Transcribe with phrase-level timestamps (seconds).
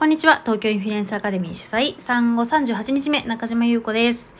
[0.00, 0.40] こんにちは。
[0.40, 4.34] 東京インフルエンスアカデミー主催、産後38日目、中島優子です。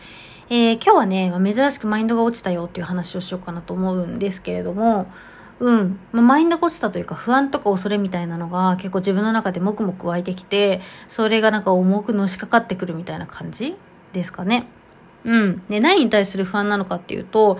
[0.48, 5.12] えー、今日はね、珍しくマインドが落ちたよっていう話をしようかなと思うんですけれども、
[5.59, 6.01] うん。
[6.12, 13.77] まあ、マインドが落ちたというか、不安とか恐れみたいなのが結構自分の中でもくもく湧いてきて、それがなんか重くのしかかってくるみたいな感じ
[14.14, 14.66] ですかね。
[15.24, 15.62] うん。
[15.68, 17.58] で、何に対する不安なのかっていうと、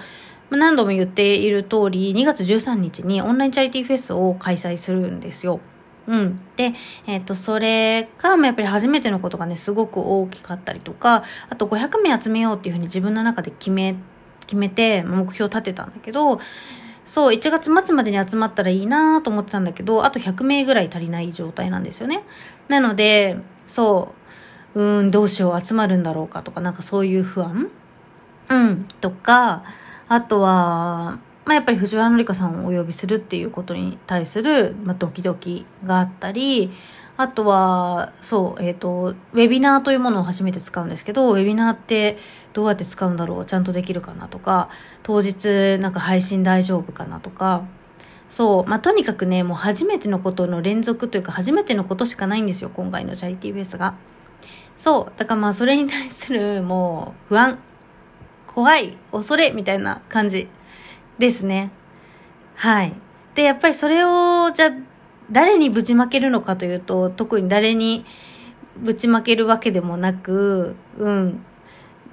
[0.49, 5.61] ま何度も言っている通り、2月13日にオンラインチャリティーフェスを開催するんですよ。
[6.07, 6.41] うん。
[6.57, 6.75] で、
[7.07, 13.97] えっ、ー、と、それが、やっぱり初めてのことがね、すごく大きかったりとか、あと500名集めようっていうふうに自分の中で決め、
[14.41, 16.41] 決めて、目標を立てたんだけど、
[17.07, 22.23] そう、1月末までに集まったらいいなと思ってたんだけど、あと100名ぐらい足りない状態なんですよね。
[22.69, 23.37] なので、
[23.67, 24.15] そ
[24.75, 27.71] う、うん、どうしよう、集まるんだろうかとか、なんかそういう不安？
[28.49, 29.65] うん、とか、
[30.09, 31.19] あとは、
[31.51, 36.71] まあ、やっぱり藤原紀香さんをお呼びするっていうことに対する、まあ、ドキドキがあったり、
[37.17, 42.19] あとは、そう、えっ、ー、と、ウェビナーというものを初めて使うんですけど、ウェビナーって
[42.53, 44.69] どうやって使うんだろうちゃんとできるかなとか、
[45.03, 47.65] 当日なんか配信大丈夫かなとか、
[48.29, 53.97] そう、まあ、とにかくね、もう初めてのことの連続というか、初めてのことしかないんですよ、今回のチャリティーフェスが。
[54.77, 57.59] そう、だからまあ、それに対する、もう、不安、
[58.47, 60.49] 怖い、恐れ、みたいな感じ
[61.21, 61.71] ですね。
[62.57, 62.95] はい。
[63.35, 64.71] で、やっぱりそれを、じゃ
[65.31, 68.05] 誰にぶちまけるのかというと、特に誰に
[68.79, 71.45] ぶちまけるわけでもなく、うん。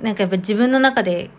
[0.02, 1.32] なんかやっぱ自分の中で、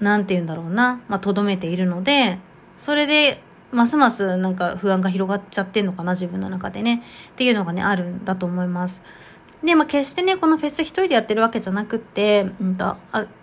[0.00, 2.38] なんて言うんだろうな、まあ、とどめているので、
[2.78, 7.02] それで、ますますなんか不安が広がっちゃってんのかな、自分の中でね。
[7.30, 9.02] っていうのがね、あるんだと思います。
[9.64, 12.96] で、まあ、決してね、このフェス一人でやってるわけじゃなくて、うんと、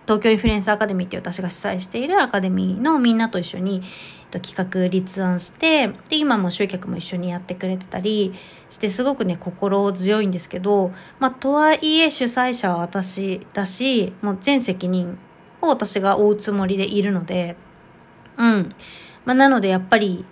[0.06, 3.84] 東京インフルエンスアカデミーっていう私が主催しているアカデミーのみんなと一緒に、
[4.30, 8.34] と、企画立案して、で、今も集客も一緒にやってくれてたり
[8.70, 15.18] して、すごくね、心強いんですけど、まあ、とはいえ主催者は私だし、もう全責任
[15.62, 17.56] を私が負うつもりでいるので、
[18.38, 18.70] うん。
[19.24, 20.26] まあ、なのでやっぱり、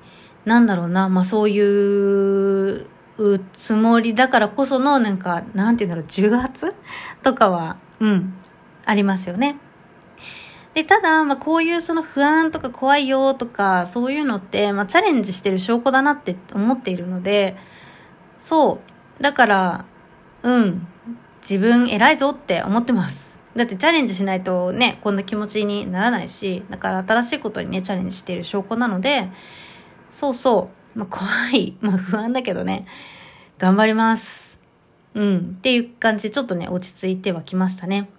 [0.43, 2.87] なんだろうな、まあ、そういう
[3.17, 6.73] うつもりだからこそのなんか、なんて言うんだろう、重圧
[7.23, 8.33] とかは、うん、
[8.85, 9.57] ありますよね。
[10.73, 17.57] で、ただ、まあ、こういうその不安とか怖いよとか、そういうのって、まあ、チャレンジしてる証拠だなって思っているので、
[18.37, 18.79] そ
[19.19, 19.23] う。
[19.23, 19.85] だから、
[20.43, 20.87] うん、
[21.41, 23.39] 自分偉いぞって思ってます。
[23.55, 29.29] だってチャレンジしないとね、こんな気持ちにならないし、だから新しいことにね、チャレンジしている証拠なので、
[30.11, 30.76] そうそう。
[30.97, 31.77] まあ、怖い。
[31.79, 32.87] まあ、不安だけどね、
[33.59, 34.59] 頑張ります。
[35.13, 35.55] うん。
[35.57, 38.09] っていう感じで、ちょっとね、落ち着いてはきましたね。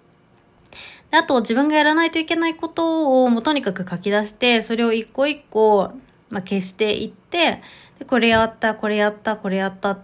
[1.11, 5.91] であと、自分がやらないといけないことを、もうとにかく書き出して、それを一個一個、
[6.29, 7.61] まあ、消していって、
[7.99, 9.99] でこれやった、これやった、これやった、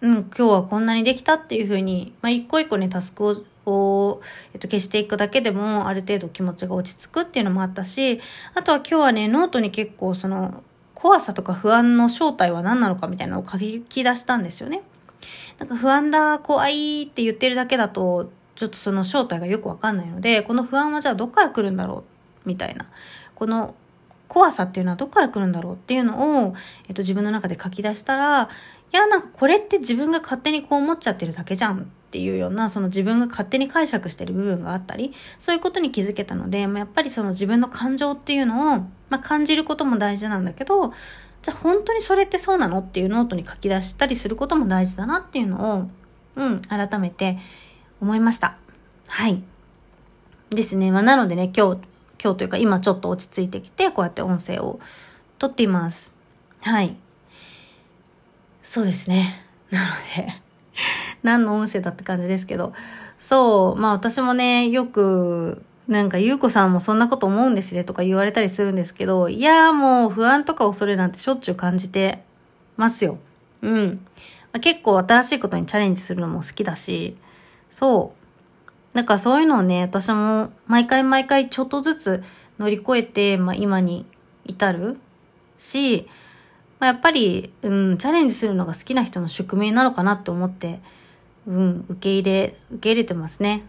[0.00, 4.20] うん、今日はこんなにできたっていうふうに、まあ、一個一個ね、タスクを、を、
[4.52, 8.20] えっと、消していくだけでも、ある程度気持ちが落ち着くっていうのもあったし、
[8.54, 10.64] あとは今日はね、ノートに結構その、
[10.96, 14.82] 怖さとか不安の正体は何なのかみたいなのを書き出したんですよね。
[15.58, 22.04] なんか不安だ、怖いって言ってるだけだと、ちょっとその正体がよくわかんないので、この不安はじゃあどっから来るんだろ
[22.44, 22.86] うみたいな。
[23.34, 23.74] この
[24.28, 26.54] 怖さっていうのはどっから来るんだろうっていうのを、
[26.88, 28.48] えっと、自分の中で書き出したら、
[28.92, 38.78] いや、なんかこれって自分が勝手にこう思っちゃってるだけじゃんっていうような、その自分が勝手に解釈してる部分があったり、そういうことに気づけたので、まあ、やっぱりその自分の感情っていうのを、
[39.10, 40.92] まあ、感じることも大事なんだけど、
[41.42, 45.90] じゃあ本当にそれってそうなのっていうノートに書き出したりすることも大事だなっていうのを、
[46.36, 47.38] うん、改めて
[48.00, 48.56] 思いました。
[49.08, 49.42] はい。
[50.50, 50.90] ですね。
[50.90, 51.80] まあ、なのでね、今日、
[52.22, 54.80] 今日というか今ちょっと落ち着いてきて、こうやって音声を
[55.38, 56.14] 撮っています。
[56.60, 56.96] はい。
[58.68, 59.42] そうですね。
[59.70, 60.34] なので
[61.22, 62.72] 何の音声だって感じですけど、
[63.18, 72.22] そう、まあ私もね、よく、なんか、ゆうこさんもそんなこと思うんですねとか言われたりするんですけど、いやーもう不安とか恐れなんてしょっちゅう感じて
[72.76, 73.18] ますよ。
[73.62, 74.00] うん。
[74.52, 77.16] まあ、結構新しいことにチャレンジするのも好きだし、
[77.70, 78.12] そ
[78.92, 78.96] う。
[78.96, 82.22] なんかそういうのをね、私も毎回毎回ちょっとずつ
[82.58, 84.06] 乗り越えて、まあ今に
[84.44, 84.98] 至る
[85.58, 86.08] し、
[86.78, 90.80] まあ、やっぱり、うん、チャレンジするのが好きな人の宿命なのかなって思って、
[91.46, 93.64] うん、受け入れ、受け入れてますね。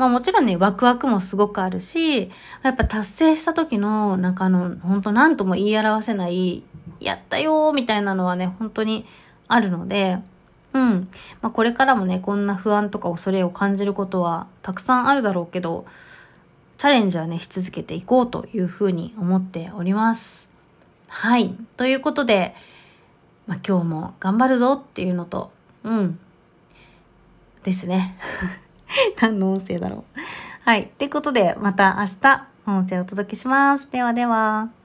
[0.00, 2.30] まあもちろんね、ワクワクもすごくあるし、
[2.62, 6.62] やっぱ達成した時の、なんかあの、本当何とも言い表せない、
[7.00, 9.04] やったよーみたいなのはね、本当に
[9.46, 10.18] あるので、
[10.72, 11.08] うん。
[11.42, 15.86] まあこれからもね、こんな不安とか恐れを感じることはたくさんあるだろうけど、
[16.78, 20.49] チャレンジはね、し続けていこうというふうに思っております。
[21.10, 21.54] はい。
[21.76, 22.54] ということで、
[23.46, 25.50] まあ今日も頑張るぞっていうのと、
[25.82, 26.18] うん。
[27.64, 28.16] ですね。
[29.20, 30.20] 何の音声だろう。
[30.64, 30.84] はい。
[30.84, 33.90] ってことで、また明日、音声をお届けします。
[33.90, 34.79] ではでは。